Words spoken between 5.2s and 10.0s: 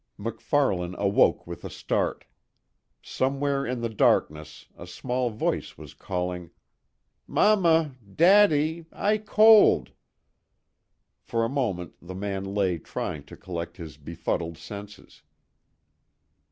voice was calling: "Mamma! Daddy! I cold!"